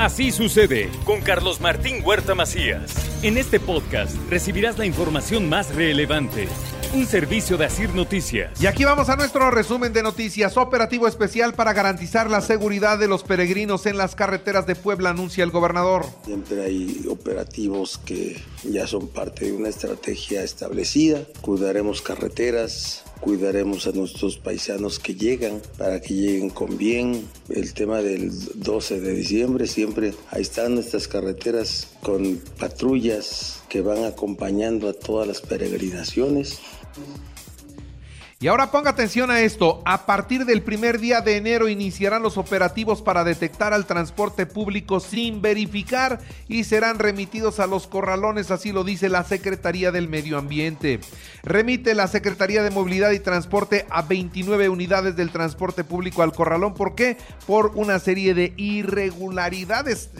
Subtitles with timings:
[0.00, 2.94] Así sucede con Carlos Martín Huerta Macías.
[3.22, 6.48] En este podcast recibirás la información más relevante.
[6.94, 8.62] Un servicio de Asir Noticias.
[8.62, 10.56] Y aquí vamos a nuestro resumen de noticias.
[10.56, 15.44] Operativo especial para garantizar la seguridad de los peregrinos en las carreteras de Puebla, anuncia
[15.44, 16.06] el gobernador.
[16.24, 21.20] Siempre hay operativos que ya son parte de una estrategia establecida.
[21.42, 27.28] Cuidaremos carreteras, cuidaremos a nuestros paisanos que llegan para que lleguen con bien.
[27.48, 34.04] El tema del 12 de diciembre, siempre ahí están nuestras carreteras con patrullas que van
[34.04, 36.58] acompañando a todas las peregrinaciones.
[38.42, 39.82] Y ahora ponga atención a esto.
[39.84, 44.98] A partir del primer día de enero iniciarán los operativos para detectar al transporte público
[44.98, 50.38] sin verificar y serán remitidos a los corralones, así lo dice la Secretaría del Medio
[50.38, 51.00] Ambiente.
[51.42, 56.72] Remite la Secretaría de Movilidad y Transporte a 29 unidades del transporte público al corralón.
[56.72, 57.18] ¿Por qué?
[57.46, 60.12] Por una serie de irregularidades.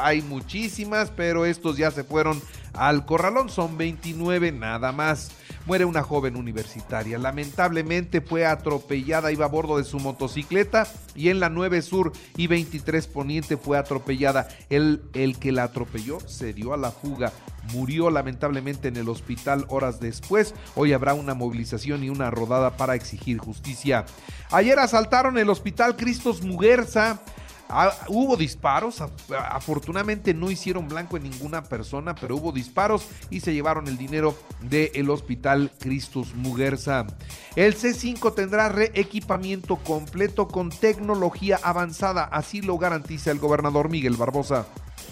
[0.00, 3.50] Hay muchísimas, pero estos ya se fueron al corralón.
[3.50, 5.30] Son 29 nada más
[5.68, 7.18] muere una joven universitaria.
[7.18, 12.46] Lamentablemente fue atropellada, iba a bordo de su motocicleta y en la 9 Sur y
[12.46, 14.48] 23 Poniente fue atropellada.
[14.70, 17.34] El, el que la atropelló se dio a la fuga.
[17.74, 20.54] Murió lamentablemente en el hospital horas después.
[20.74, 24.06] Hoy habrá una movilización y una rodada para exigir justicia.
[24.50, 27.20] Ayer asaltaron el hospital Cristos Muguerza.
[27.70, 33.52] Ah, hubo disparos, afortunadamente no hicieron blanco en ninguna persona, pero hubo disparos y se
[33.52, 37.06] llevaron el dinero del hospital Cristus Muguerza.
[37.56, 44.66] El C5 tendrá reequipamiento completo con tecnología avanzada, así lo garantiza el gobernador Miguel Barbosa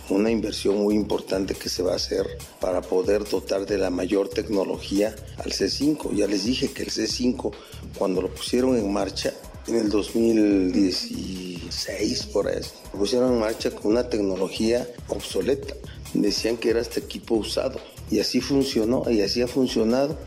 [0.09, 4.29] una inversión muy importante que se va a hacer para poder dotar de la mayor
[4.29, 6.15] tecnología al C5.
[6.15, 7.53] Ya les dije que el C5,
[7.99, 9.33] cuando lo pusieron en marcha,
[9.69, 12.75] en el 2016 por eso.
[12.93, 15.75] Pusieron en marcha con una tecnología obsoleta.
[16.15, 17.79] Decían que era este equipo usado.
[18.11, 20.19] Y así funcionó y así ha funcionado.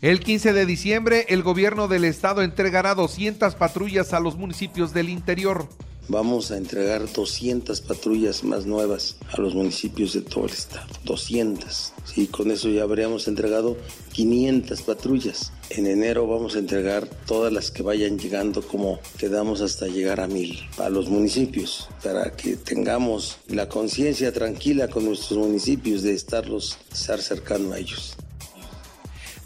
[0.00, 5.10] El 15 de diciembre, el gobierno del estado entregará 200 patrullas a los municipios del
[5.10, 5.68] interior.
[6.12, 10.88] Vamos a entregar 200 patrullas más nuevas a los municipios de todo el estado.
[11.04, 11.92] 200.
[12.04, 13.76] Sí, con eso ya habríamos entregado
[14.12, 15.52] 500 patrullas.
[15.68, 20.26] En enero vamos a entregar todas las que vayan llegando como quedamos hasta llegar a
[20.26, 26.76] mil a los municipios para que tengamos la conciencia tranquila con nuestros municipios de estarlos,
[26.92, 28.16] estar cercano a ellos.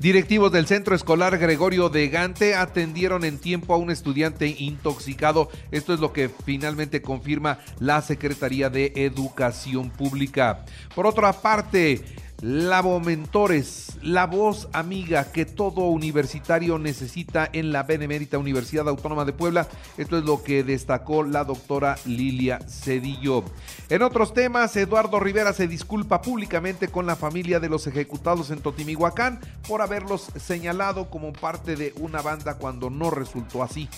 [0.05, 5.49] Directivos del Centro Escolar Gregorio de Gante atendieron en tiempo a un estudiante intoxicado.
[5.71, 10.67] Esto es lo que finalmente confirma la Secretaría de Educación Pública.
[10.95, 12.05] Por otra parte,
[12.41, 19.33] Labo Mentores, la voz amiga que todo universitario necesita en la Benemérita Universidad Autónoma de
[19.33, 19.67] Puebla.
[19.97, 23.45] Esto es lo que destacó la doctora Lilia Cedillo.
[23.89, 28.61] En otros temas, Eduardo Rivera se disculpa públicamente con la familia de los ejecutados en
[28.61, 33.89] Totimihuacán por haberlos señalado como parte de una banda cuando no resultó así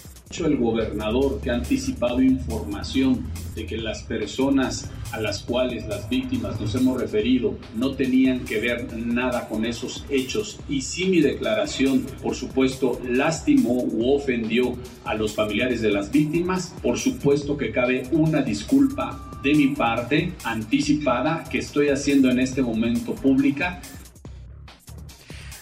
[0.45, 6.61] el gobernador que ha anticipado información de que las personas a las cuales las víctimas
[6.61, 12.05] nos hemos referido no tenían que ver nada con esos hechos y si mi declaración
[12.23, 18.03] por supuesto lastimó u ofendió a los familiares de las víctimas, por supuesto que cabe
[18.11, 23.81] una disculpa de mi parte anticipada que estoy haciendo en este momento pública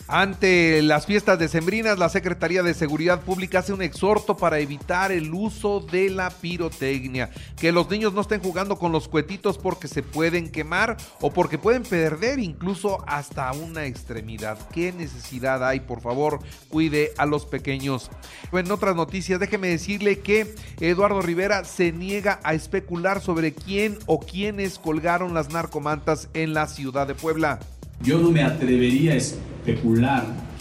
[0.06, 5.32] ante las fiestas decembrinas, la Secretaría de Seguridad Pública hace un exhorto para evitar el
[5.32, 7.31] uso de la pirotecnia.
[7.58, 11.56] Que los niños no estén jugando con los cuetitos porque se pueden quemar o porque
[11.56, 14.58] pueden perder incluso hasta una extremidad.
[14.73, 15.81] ¿Qué necesidad hay?
[15.81, 18.11] Por favor, cuide a los pequeños.
[18.52, 24.20] En otras noticias, déjeme decirle que Eduardo Rivera se niega a especular sobre quién o
[24.20, 27.58] quiénes colgaron las narcomantas en la ciudad de Puebla.
[28.02, 29.54] Yo no me atrevería a especular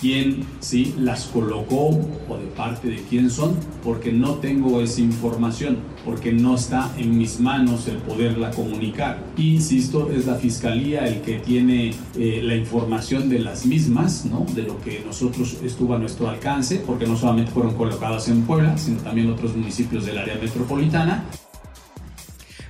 [0.03, 1.91] quién sí las colocó
[2.27, 7.17] o de parte de quién son, porque no tengo esa información, porque no está en
[7.17, 9.23] mis manos el poderla comunicar.
[9.37, 14.45] insisto, es la fiscalía el que tiene eh, la información de las mismas, ¿no?
[14.53, 18.77] de lo que nosotros estuvo a nuestro alcance, porque no solamente fueron colocadas en Puebla,
[18.77, 21.23] sino también otros municipios del área metropolitana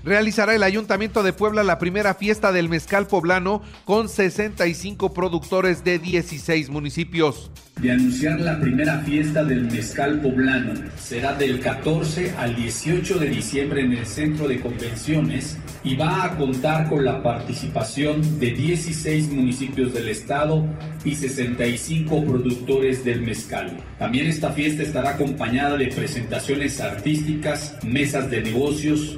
[0.03, 5.99] realizará el Ayuntamiento de Puebla la primera fiesta del mezcal poblano con 65 productores de
[5.99, 7.51] 16 municipios.
[7.79, 10.73] De anunciar la primera fiesta del mezcal poblano.
[10.97, 16.37] Será del 14 al 18 de diciembre en el centro de convenciones y va a
[16.37, 20.65] contar con la participación de 16 municipios del estado
[21.03, 23.77] y 65 productores del mezcal.
[23.97, 29.17] También esta fiesta estará acompañada de presentaciones artísticas, mesas de negocios,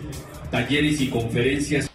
[0.56, 1.92] talleres y conferencias.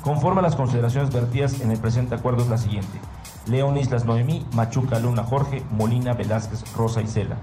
[0.03, 2.99] conforme a las consideraciones vertidas en el presente acuerdo es la siguiente.
[3.47, 7.37] León Islas Noemí, Machuca Luna Jorge, Molina Velázquez Rosa Isela.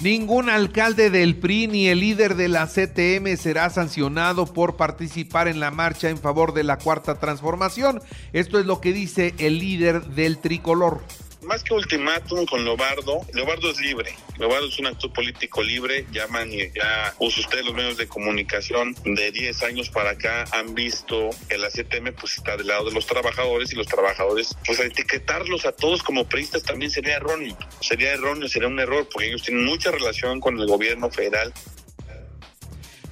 [0.00, 5.58] Ningún alcalde del PRI ni el líder de la CTM será sancionado por participar en
[5.58, 8.00] la marcha en favor de la cuarta transformación.
[8.32, 11.02] Esto es lo que dice el líder del tricolor
[11.42, 14.14] más que ultimátum con Lobardo, Lobardo es libre.
[14.38, 16.06] Lobardo es un actor político libre.
[16.12, 20.74] Llaman y ya usa ustedes los medios de comunicación de 10 años para acá han
[20.74, 24.80] visto que la CTM pues está del lado de los trabajadores y los trabajadores, pues
[24.80, 27.56] etiquetarlos a todos como priistas también sería erróneo.
[27.80, 31.52] Sería erróneo, sería un error porque ellos tienen mucha relación con el gobierno federal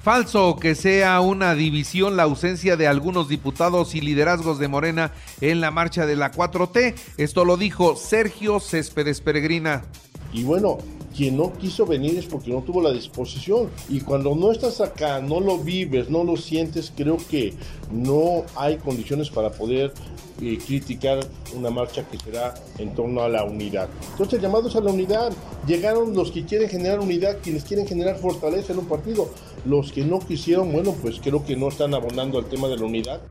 [0.07, 5.11] Falso que sea una división la ausencia de algunos diputados y liderazgos de Morena
[5.41, 6.95] en la marcha de la 4T.
[7.17, 9.83] Esto lo dijo Sergio Céspedes Peregrina.
[10.31, 10.77] Y bueno,
[11.17, 13.69] quien no quiso venir es porque no tuvo la disposición.
[13.89, 17.55] Y cuando no estás acá, no lo vives, no lo sientes, creo que
[17.91, 19.91] no hay condiciones para poder
[20.39, 21.25] eh, criticar
[21.55, 23.89] una marcha que será en torno a la unidad.
[24.11, 25.33] Entonces, llamados a la unidad,
[25.65, 29.29] llegaron los que quieren generar unidad, quienes quieren generar fortaleza en un partido.
[29.65, 32.85] Los que no quisieron, bueno, pues creo que no están abonando al tema de la
[32.85, 33.21] unidad.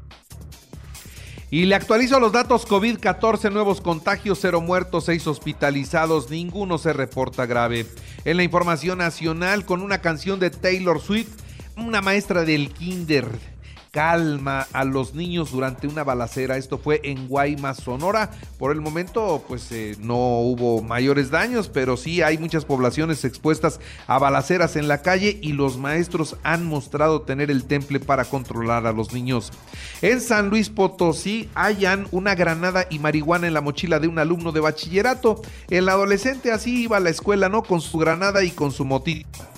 [1.51, 6.93] Y le actualizo los datos COVID, 14 nuevos contagios, 0 muertos, 6 hospitalizados, ninguno se
[6.93, 7.87] reporta grave.
[8.25, 11.31] En la información nacional, con una canción de Taylor Swift,
[11.77, 13.29] una maestra del kinder
[13.97, 16.59] calma a los niños durante una balacera.
[16.59, 18.31] Esto fue en Guaymas, Sonora.
[18.59, 23.81] Por el momento, pues eh, no hubo mayores daños, pero sí hay muchas poblaciones expuestas
[24.07, 28.87] a balaceras en la calle y los maestros han mostrado tener el temple para controlar
[28.87, 29.51] a los niños.
[30.03, 34.53] En San Luis Potosí hayan una granada y marihuana en la mochila de un alumno
[34.53, 35.41] de bachillerato.
[35.71, 37.63] El adolescente así iba a la escuela, ¿no?
[37.63, 39.56] Con su granada y con su motita.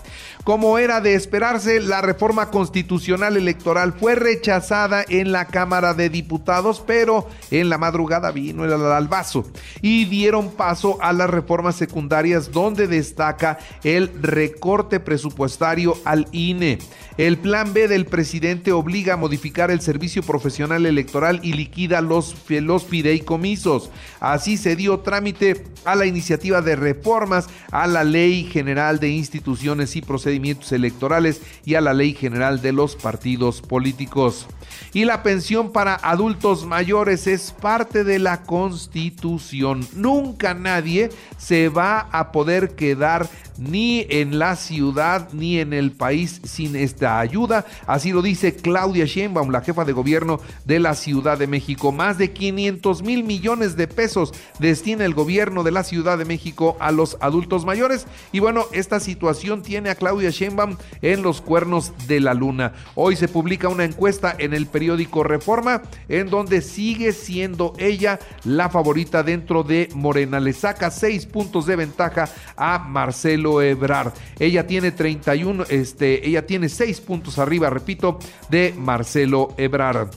[0.48, 6.82] Como era de esperarse, la reforma constitucional electoral fue rechazada en la Cámara de Diputados,
[6.86, 9.44] pero en la madrugada vino el albazo
[9.82, 16.78] y dieron paso a las reformas secundarias donde destaca el recorte presupuestario al INE.
[17.18, 22.34] El plan B del presidente obliga a modificar el servicio profesional electoral y liquida los,
[22.48, 23.90] los fideicomisos.
[24.18, 29.96] Así se dio trámite a la iniciativa de reformas a la Ley General de Instituciones
[29.96, 30.37] y Procedimientos
[30.72, 34.46] Electorales y a la Ley General de los Partidos Políticos.
[34.92, 39.86] Y la pensión para adultos mayores es parte de la Constitución.
[39.94, 43.28] Nunca nadie se va a poder quedar
[43.58, 47.66] ni en la ciudad ni en el país sin esta ayuda.
[47.86, 51.92] Así lo dice Claudia Sheinbaum, la jefa de gobierno de la Ciudad de México.
[51.92, 56.76] Más de 500 mil millones de pesos destina el gobierno de la Ciudad de México
[56.80, 58.06] a los adultos mayores.
[58.32, 62.72] Y bueno, esta situación tiene a Claudia Sheinbaum en los cuernos de la luna.
[62.94, 68.68] Hoy se publica una encuesta en el periódico Reforma en donde sigue siendo ella la
[68.68, 70.40] favorita dentro de Morena.
[70.40, 74.12] Le saca seis puntos de ventaja a Marcelo Marcelo Ebrard.
[74.38, 78.18] Ella tiene 31, este, ella tiene 6 puntos arriba, repito,
[78.50, 80.10] de Marcelo Ebrard.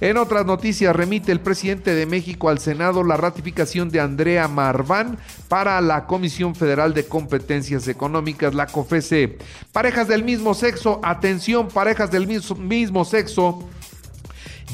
[0.00, 5.18] En otras noticias, remite el presidente de México al Senado la ratificación de Andrea Marván
[5.48, 9.38] para la Comisión Federal de Competencias Económicas, la COFESE.
[9.72, 13.68] Parejas del mismo sexo, atención, parejas del mismo, mismo sexo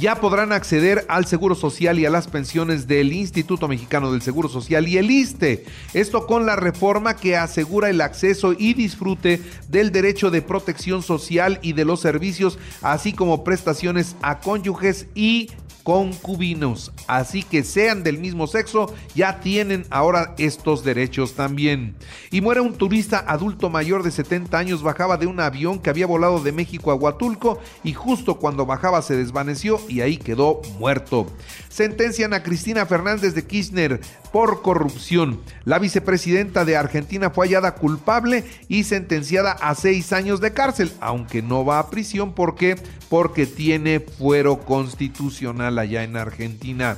[0.01, 4.49] ya podrán acceder al Seguro Social y a las pensiones del Instituto Mexicano del Seguro
[4.49, 5.65] Social y el ISTE.
[5.93, 11.59] Esto con la reforma que asegura el acceso y disfrute del derecho de protección social
[11.63, 15.51] y de los servicios, así como prestaciones a cónyuges y
[15.85, 16.93] concubinos.
[17.07, 21.95] Así que sean del mismo sexo, ya tienen ahora estos derechos también.
[22.33, 26.07] Y muere un turista adulto mayor de 70 años, bajaba de un avión que había
[26.07, 31.27] volado de México a Huatulco y justo cuando bajaba se desvaneció y ahí quedó muerto.
[31.75, 34.01] Sentencian a Cristina Fernández de Kirchner
[34.33, 35.41] por corrupción.
[35.65, 41.43] La vicepresidenta de Argentina fue hallada culpable y sentenciada a seis años de cárcel, aunque
[41.43, 42.33] no va a prisión.
[42.33, 42.77] ¿Por qué?
[43.09, 46.97] Porque tiene fuero constitucional allá en Argentina.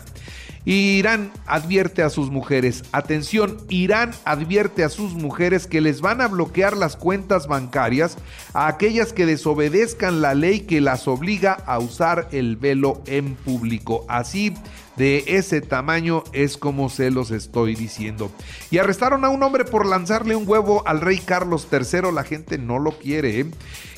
[0.75, 6.27] Irán advierte a sus mujeres, atención, Irán advierte a sus mujeres que les van a
[6.27, 8.17] bloquear las cuentas bancarias
[8.53, 14.05] a aquellas que desobedezcan la ley que las obliga a usar el velo en público.
[14.09, 14.55] Así
[14.97, 18.31] de ese tamaño es como se los estoy diciendo.
[18.71, 22.59] Y arrestaron a un hombre por lanzarle un huevo al rey Carlos III, la gente
[22.59, 23.41] no lo quiere.
[23.41, 23.47] ¿eh?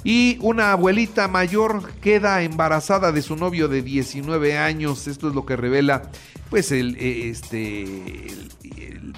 [0.05, 5.47] Y una abuelita mayor queda embarazada de su novio de 19 años, esto es lo
[5.47, 6.11] que revela
[6.51, 8.33] pues el, eh, este,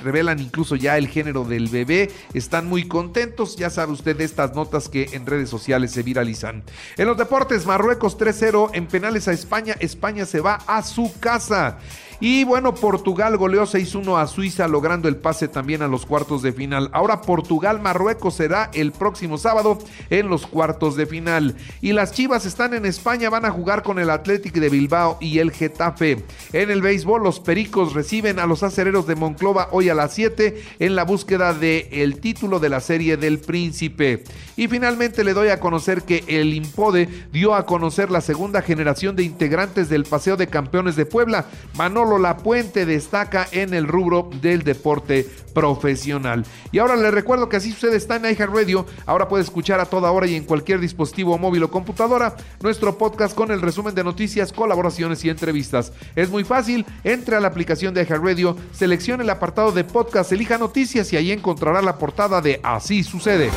[0.03, 4.55] revelan incluso ya el género del bebé, están muy contentos, ya sabe usted de estas
[4.55, 6.63] notas que en redes sociales se viralizan.
[6.97, 11.79] En los deportes, Marruecos 3-0 en penales a España, España se va a su casa.
[12.21, 16.53] Y bueno, Portugal goleó 6-1 a Suiza, logrando el pase también a los cuartos de
[16.53, 16.91] final.
[16.93, 19.79] Ahora Portugal-Marruecos será el próximo sábado
[20.11, 21.57] en los cuartos de final.
[21.81, 25.39] Y las Chivas están en España, van a jugar con el Athletic de Bilbao y
[25.39, 26.23] el Getafe.
[26.53, 30.63] En el béisbol, los Pericos reciben a los acereros de Monclova hoy a las 7
[30.79, 34.25] en la búsqueda del el título de la serie del Príncipe.
[34.57, 39.17] Y finalmente le doy a conocer que el Impode dio a conocer la segunda generación
[39.17, 41.47] de integrantes del Paseo de Campeones de Puebla.
[41.77, 46.45] Manolo la Puente destaca en el rubro del deporte profesional.
[46.73, 48.87] Y ahora le recuerdo que así sucede está en iHeartRadio.
[49.07, 53.35] Ahora puede escuchar a toda hora y en cualquier dispositivo móvil o computadora nuestro podcast
[53.35, 55.93] con el resumen de noticias, colaboraciones y entrevistas.
[56.17, 60.59] Es muy fácil, entre a la aplicación de iHeartRadio, seleccione el apartado de podcast, elija
[60.59, 63.51] noticias y ahí encontrará la portada de Así sucede.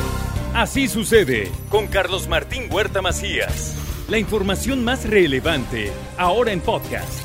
[0.54, 3.76] Así sucede con Carlos Martín Huerta Macías.
[4.08, 7.24] La información más relevante ahora en podcast.